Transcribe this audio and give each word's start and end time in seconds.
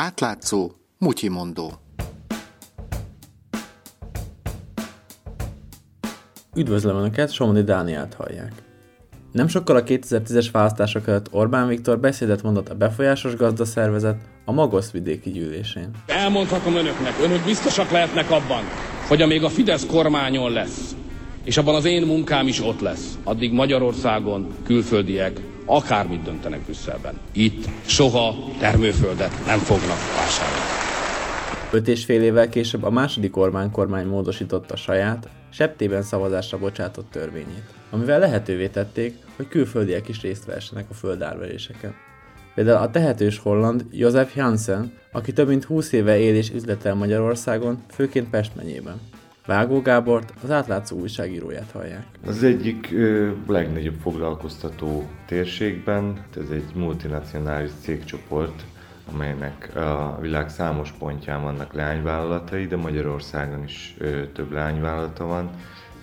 Átlátszó, 0.00 0.70
mutyimondó. 0.98 1.72
Üdvözlöm 6.56 6.96
Önöket, 6.96 7.32
Somodi 7.32 7.62
Dániát 7.62 8.14
hallják. 8.14 8.52
Nem 9.32 9.48
sokkal 9.48 9.76
a 9.76 9.82
2010-es 9.82 10.48
választások 10.52 11.08
előtt 11.08 11.32
Orbán 11.32 11.68
Viktor 11.68 11.98
beszédet 11.98 12.42
mondott 12.42 12.68
a 12.68 12.74
befolyásos 12.74 13.36
gazdaszervezet 13.36 14.20
a 14.44 14.52
Magosz 14.52 14.90
vidéki 14.90 15.30
gyűlésén. 15.30 15.90
Elmondhatom 16.06 16.74
önöknek, 16.74 17.14
önök 17.22 17.44
biztosak 17.44 17.90
lehetnek 17.90 18.30
abban, 18.30 18.62
hogy 19.08 19.22
amíg 19.22 19.44
a 19.44 19.48
Fidesz 19.48 19.86
kormányon 19.86 20.52
lesz, 20.52 20.96
és 21.44 21.56
abban 21.56 21.74
az 21.74 21.84
én 21.84 22.06
munkám 22.06 22.46
is 22.46 22.60
ott 22.60 22.80
lesz, 22.80 23.18
addig 23.24 23.52
Magyarországon 23.52 24.54
külföldiek 24.64 25.40
akármit 25.64 26.22
döntenek 26.22 26.60
Brüsszelben. 26.60 27.18
Itt 27.32 27.68
soha 27.86 28.34
termőföldet 28.58 29.46
nem 29.46 29.58
fognak 29.58 29.98
vásárolni. 30.16 30.80
Öt 31.72 31.88
és 31.88 32.04
fél 32.04 32.22
évvel 32.22 32.48
később 32.48 32.82
a 32.82 32.90
második 32.90 33.36
Orbán 33.36 33.70
kormány 33.70 34.06
módosította 34.06 34.76
saját, 34.76 35.28
septében 35.52 36.02
szavazásra 36.02 36.58
bocsátott 36.58 37.10
törvényét, 37.10 37.64
amivel 37.90 38.18
lehetővé 38.18 38.68
tették, 38.68 39.14
hogy 39.36 39.48
külföldiek 39.48 40.08
is 40.08 40.20
részt 40.20 40.44
vessenek 40.44 40.86
a 40.90 40.94
földárveréseken. 40.94 41.94
Például 42.54 42.82
a 42.82 42.90
tehetős 42.90 43.38
holland 43.38 43.84
Josef 43.90 44.36
Jansen, 44.36 44.92
aki 45.12 45.32
több 45.32 45.48
mint 45.48 45.64
20 45.64 45.92
éve 45.92 46.18
él 46.18 46.34
és 46.34 46.50
üzletel 46.50 46.94
Magyarországon, 46.94 47.82
főként 47.90 48.30
Pest 48.30 48.56
megyében. 48.56 49.00
Vágó 49.50 49.80
Gábort, 49.80 50.32
az 50.42 50.50
átlátszó 50.50 50.96
újságíróját 50.96 51.70
hallják. 51.72 52.06
Az 52.26 52.42
egyik 52.42 52.90
ö, 52.92 53.30
legnagyobb 53.46 53.96
foglalkoztató 54.02 55.08
térségben, 55.26 56.24
ez 56.36 56.50
egy 56.50 56.64
multinacionális 56.74 57.70
cégcsoport, 57.80 58.64
amelynek 59.12 59.76
a 59.76 60.18
világ 60.20 60.48
számos 60.48 60.92
pontján 60.98 61.42
vannak 61.42 61.72
leányvállalatai, 61.72 62.66
de 62.66 62.76
Magyarországon 62.76 63.62
is 63.62 63.94
ö, 63.98 64.22
több 64.32 64.52
leányvállalata 64.52 65.26
van. 65.26 65.50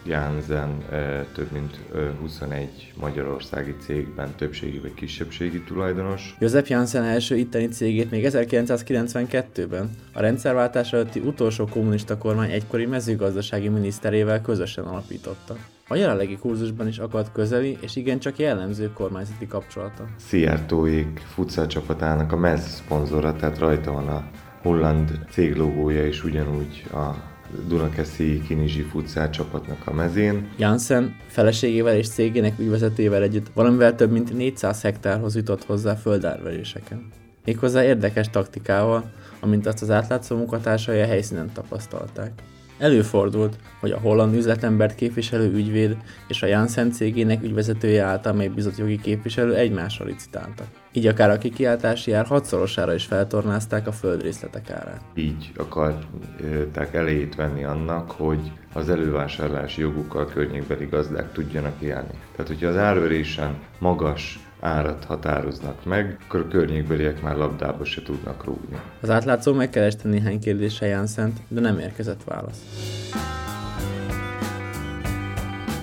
Jansen 0.08 0.86
több 1.34 1.52
mint 1.52 1.80
21 2.20 2.94
magyarországi 3.00 3.76
cégben 3.80 4.36
többségi 4.36 4.80
vagy 4.80 4.94
kisebbségi 4.94 5.62
tulajdonos. 5.62 6.36
József 6.40 6.70
Jansen 6.70 7.04
első 7.04 7.36
itteni 7.36 7.68
cégét 7.68 8.12
még 8.12 8.28
1992-ben 8.28 9.90
a 10.14 10.20
rendszerváltás 10.20 10.94
előtti 10.94 11.20
utolsó 11.20 11.66
kommunista 11.66 12.18
kormány 12.18 12.52
egykori 12.52 12.86
mezőgazdasági 12.86 13.68
miniszterével 13.68 14.42
közösen 14.42 14.84
alapította. 14.84 15.56
A 15.88 15.96
jelenlegi 15.96 16.38
kurzusban 16.38 16.88
is 16.88 16.98
akadt 16.98 17.32
közeli 17.32 17.78
és 17.82 17.96
igencsak 17.96 18.38
jellemző 18.38 18.92
kormányzati 18.94 19.48
kapcsolata. 19.48 20.06
Szijjártóék 20.16 21.20
futsal 21.34 21.68
csapatának 21.68 22.32
a 22.32 22.38
mez 22.38 22.68
szponzora, 22.68 23.36
tehát 23.36 23.60
rajta 23.60 23.92
van 23.92 24.08
a 24.08 24.24
holland 24.62 25.20
céglogója 25.32 26.06
és 26.06 26.24
ugyanúgy 26.24 26.84
a 26.94 27.36
Dunakeszi 27.68 28.42
Kinizsi 28.48 28.82
futszál 28.82 29.30
csapatnak 29.30 29.82
a 29.86 29.94
mezén. 29.94 30.50
Janssen 30.58 31.16
feleségével 31.28 31.96
és 31.96 32.10
cégének 32.10 32.60
ügyvezetével 32.60 33.22
együtt 33.22 33.48
valamivel 33.54 33.96
több 33.96 34.12
mint 34.12 34.34
400 34.34 34.82
hektárhoz 34.82 35.36
jutott 35.36 35.66
hozzá 35.66 35.96
földárveréseken. 35.96 37.08
Méghozzá 37.46 37.84
érdekes 37.84 38.30
taktikával, 38.30 39.12
amint 39.40 39.66
azt 39.66 39.82
az 39.82 39.90
átlátszó 39.90 40.36
munkatársai 40.36 41.02
a 41.02 41.06
helyszínen 41.06 41.52
tapasztalták. 41.54 42.32
Előfordult, 42.78 43.56
hogy 43.80 43.92
a 43.92 44.00
holland 44.00 44.36
üzletembert 44.36 44.96
képviselő 44.96 45.54
ügyvéd 45.54 45.98
és 46.28 46.44
a 46.44 46.46
Janssen 46.46 46.92
cégének 46.92 47.44
ügyvezetője 47.44 48.04
által 48.04 48.34
megbízott 48.34 48.78
jogi 48.78 49.00
képviselő 49.00 49.56
egymásra 49.56 50.06
licitáltak. 50.06 50.68
Így 50.92 51.08
akár 51.08 51.30
a 51.30 51.38
kikiáltási 51.38 52.12
ár 52.12 52.26
hatszorosára 52.26 52.94
is 52.94 53.06
feltornázták 53.06 53.88
a 53.88 53.92
földrészletek 53.92 54.70
árát. 54.70 55.02
Így 55.14 55.52
akarták 55.58 56.94
elejét 56.94 57.36
venni 57.36 57.64
annak, 57.64 58.12
hogy 58.12 58.52
az 58.74 58.90
elővásárlási 58.90 59.82
jogukkal 59.82 60.26
környékbeli 60.26 60.86
gazdák 60.86 61.32
tudjanak 61.32 61.82
élni. 61.82 62.20
Tehát, 62.32 62.48
hogyha 62.48 62.68
az 62.68 62.78
árverésen 62.78 63.56
magas 63.80 64.47
árat 64.60 65.06
határoznak 65.06 65.86
meg, 65.86 66.18
akkor 66.28 66.40
a 66.40 66.48
környékbeliek 66.48 67.22
már 67.22 67.36
labdába 67.36 67.86
se 67.86 68.02
tudnak 68.02 68.44
rúgni. 68.44 68.78
Az 69.02 69.10
átlátszó 69.10 69.54
megkereste 69.54 70.10
néhány 70.10 70.40
kérdése 70.40 70.86
Janszent, 70.86 71.40
de 71.48 71.60
nem 71.60 71.80
érkezett 71.80 72.24
válasz. 72.24 72.62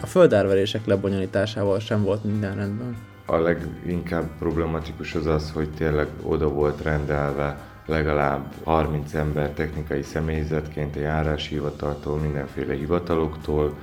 A 0.02 0.06
földárverések 0.06 0.86
lebonyolításával 0.86 1.80
sem 1.80 2.02
volt 2.02 2.24
minden 2.24 2.54
rendben. 2.54 2.96
A 3.26 3.36
leginkább 3.36 4.24
problematikus 4.38 5.14
az 5.14 5.26
az, 5.26 5.50
hogy 5.50 5.70
tényleg 5.70 6.06
oda 6.22 6.48
volt 6.48 6.82
rendelve 6.82 7.58
legalább 7.86 8.52
30 8.64 9.14
ember 9.14 9.50
technikai 9.50 10.02
személyzetként 10.02 10.96
a 10.96 11.00
járási 11.00 11.54
hivataltól, 11.54 12.18
mindenféle 12.18 12.74
hivataloktól, 12.74 13.76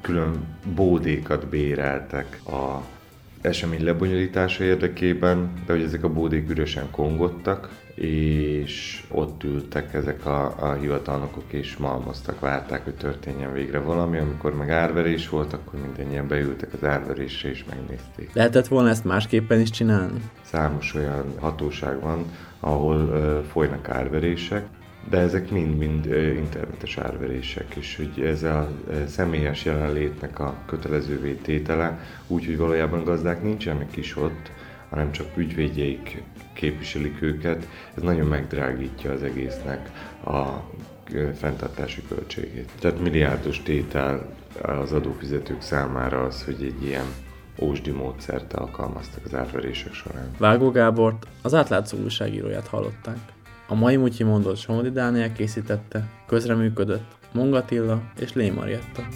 külön 0.00 0.56
bódékat 0.74 1.46
béreltek 1.46 2.40
a 2.46 2.82
esemény 3.40 3.84
lebonyolítása 3.84 4.64
érdekében, 4.64 5.52
de 5.66 5.72
hogy 5.72 5.82
ezek 5.82 6.04
a 6.04 6.12
bódék 6.12 6.50
üresen 6.50 6.90
kongottak, 6.90 7.68
és 7.94 9.02
ott 9.08 9.44
ültek 9.44 9.94
ezek 9.94 10.26
a, 10.26 10.54
a 10.58 10.72
hivatalnokok 10.72 11.52
és 11.52 11.76
malmoztak, 11.76 12.40
várták, 12.40 12.84
hogy 12.84 12.94
történjen 12.94 13.52
végre 13.52 13.78
valami. 13.78 14.18
Amikor 14.18 14.54
meg 14.54 14.70
árverés 14.70 15.28
volt, 15.28 15.52
akkor 15.52 15.80
mindennyien 15.80 16.28
beültek 16.28 16.72
az 16.72 16.84
árverésre 16.84 17.48
és 17.48 17.64
megnézték. 17.70 18.30
Lehetett 18.32 18.66
volna 18.66 18.88
ezt 18.88 19.04
másképpen 19.04 19.60
is 19.60 19.70
csinálni? 19.70 20.20
Számos 20.42 20.94
olyan 20.94 21.34
hatóság 21.40 22.00
van, 22.00 22.24
ahol 22.60 22.96
uh, 22.96 23.42
folynak 23.44 23.88
árverések, 23.88 24.66
de 25.10 25.18
ezek 25.18 25.50
mind-mind 25.50 26.06
internetes 26.36 26.98
árverések, 26.98 27.74
és 27.74 27.96
hogy 27.96 28.24
ez 28.24 28.42
a 28.42 28.70
személyes 29.06 29.64
jelenlétnek 29.64 30.38
a 30.38 30.56
kötelezővé 30.66 31.32
tétele, 31.32 32.00
úgyhogy 32.26 32.56
valójában 32.56 33.04
gazdák 33.04 33.42
nincsenek 33.42 33.96
is 33.96 34.16
ott, 34.16 34.50
hanem 34.88 35.12
csak 35.12 35.26
ügyvédjeik 35.36 36.22
képviselik 36.52 37.22
őket, 37.22 37.68
ez 37.94 38.02
nagyon 38.02 38.26
megdrágítja 38.26 39.12
az 39.12 39.22
egésznek 39.22 39.90
a 40.24 40.46
fenntartási 41.34 42.02
költségét. 42.08 42.70
Tehát 42.80 43.00
milliárdos 43.00 43.62
tétel 43.62 44.36
az 44.62 44.92
adófizetők 44.92 45.62
számára 45.62 46.22
az, 46.24 46.44
hogy 46.44 46.62
egy 46.62 46.84
ilyen 46.84 47.06
ósdi 47.60 47.90
módszert 47.90 48.52
alkalmaztak 48.52 49.24
az 49.24 49.34
árverések 49.34 49.92
során. 49.92 50.30
Vágó 50.38 50.70
Gábort, 50.70 51.26
az 51.42 51.54
átlátszó 51.54 51.98
újságíróját 51.98 52.66
hallották. 52.66 53.18
A 53.70 53.74
mai 53.74 53.96
Mutyi 53.96 54.22
mondott 54.22 54.56
Somodi 54.56 54.90
Dániel 54.90 55.32
készítette, 55.32 56.08
közreműködött 56.26 57.16
Mongatilla 57.32 58.02
és 58.20 58.32
Lé 58.32 58.50
Marietta. 58.50 59.06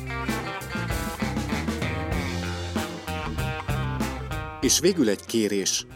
És 4.60 4.80
végül 4.80 5.08
egy 5.08 5.26
kérés. 5.26 5.86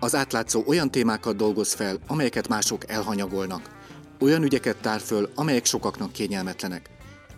Az 0.00 0.14
átlátszó 0.14 0.62
olyan 0.66 0.90
témákat 0.90 1.36
dolgoz 1.36 1.72
fel, 1.72 1.96
amelyeket 2.06 2.48
mások 2.48 2.90
elhanyagolnak. 2.90 3.70
Olyan 4.20 4.42
ügyeket 4.42 4.76
tár 4.80 5.00
föl, 5.00 5.28
amelyek 5.34 5.64
sokaknak 5.64 6.12
kényelmetlenek. 6.12 6.90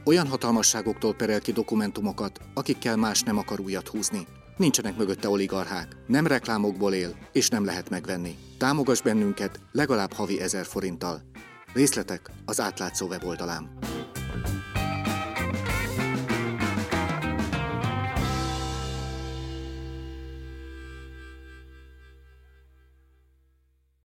Olyan 0.05 0.27
hatalmasságoktól 0.27 1.15
perel 1.15 1.41
ki 1.41 1.53
dokumentumokat, 1.53 2.41
akikkel 2.55 2.97
más 2.97 3.23
nem 3.23 3.39
akar 3.39 3.61
újat 3.61 3.89
húzni. 3.89 4.27
Nincsenek 4.59 4.97
mögötte 4.97 5.29
oligarchák, 5.29 5.97
nem 6.07 6.27
reklámokból 6.27 6.93
él, 6.93 7.17
és 7.33 7.49
nem 7.49 7.65
lehet 7.65 7.91
megvenni. 7.91 8.37
Támogass 8.59 9.01
bennünket 9.01 9.61
legalább 9.73 10.13
havi 10.13 10.41
ezer 10.41 10.65
forinttal. 10.65 11.21
Részletek 11.73 12.31
az 12.45 12.61
átlátszó 12.61 13.07
weboldalán. 13.07 13.79